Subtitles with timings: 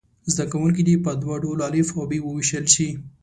[0.33, 2.89] زده کوونکي دې په دوه ډلو الف او ب وویشل شي.